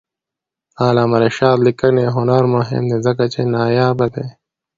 [0.75, 4.27] د علامه رشاد لیکنی هنر مهم دی ځکه چې نایابه دی.